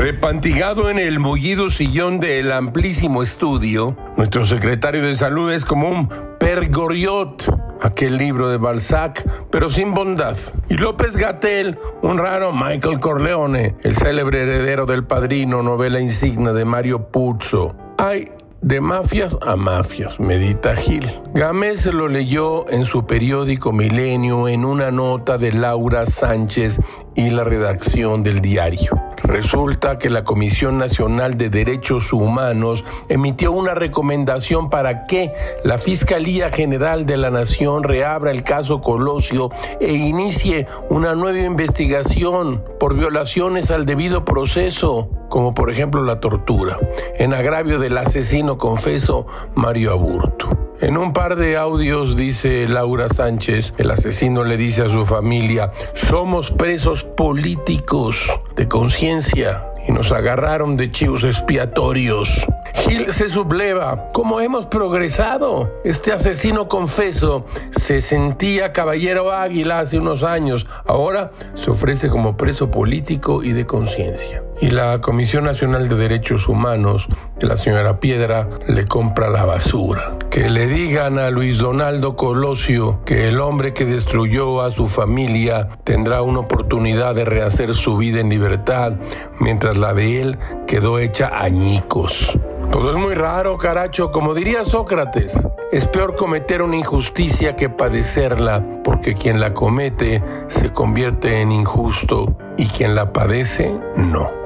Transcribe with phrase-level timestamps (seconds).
[0.00, 6.08] Repantigado en el mullido sillón del amplísimo estudio, nuestro secretario de salud es como un
[6.40, 7.44] pergoriot,
[7.82, 10.38] aquel libro de Balzac, pero sin bondad.
[10.70, 16.64] Y López Gatel, un raro Michael Corleone, el célebre heredero del padrino, novela insignia de
[16.64, 17.76] Mario Puzo.
[17.98, 21.10] Hay de mafias a mafias, medita Gil.
[21.34, 26.80] Gámez lo leyó en su periódico Milenio en una nota de Laura Sánchez
[27.14, 28.99] y la redacción del diario.
[29.30, 36.50] Resulta que la Comisión Nacional de Derechos Humanos emitió una recomendación para que la Fiscalía
[36.50, 43.70] General de la Nación reabra el caso Colosio e inicie una nueva investigación por violaciones
[43.70, 46.76] al debido proceso, como por ejemplo la tortura,
[47.18, 50.50] en agravio del asesino confeso Mario Aburto.
[50.80, 55.72] En un par de audios dice Laura Sánchez, el asesino le dice a su familia,
[55.94, 58.16] somos presos políticos
[58.56, 62.30] de conciencia y nos agarraron de chivos expiatorios.
[62.74, 64.10] Gil se subleva.
[64.12, 65.80] ¿Cómo hemos progresado?
[65.84, 70.66] Este asesino confeso se sentía caballero águila hace unos años.
[70.86, 74.42] Ahora se ofrece como preso político y de conciencia.
[74.60, 80.18] Y la Comisión Nacional de Derechos Humanos de la señora Piedra le compra la basura.
[80.30, 85.78] Que le digan a Luis Donaldo Colosio que el hombre que destruyó a su familia
[85.84, 88.92] tendrá una oportunidad de rehacer su vida en libertad,
[89.38, 92.38] mientras la de él quedó hecha añicos.
[92.70, 94.12] Todo es muy raro, caracho.
[94.12, 95.40] Como diría Sócrates,
[95.72, 102.34] es peor cometer una injusticia que padecerla, porque quien la comete se convierte en injusto
[102.56, 104.39] y quien la padece, no.